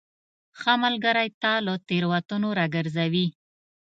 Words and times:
ښه 0.59 0.73
ملګری 0.83 1.27
تا 1.41 1.53
له 1.65 1.73
تیروتنو 1.87 2.49
راګرځوي. 2.59 3.27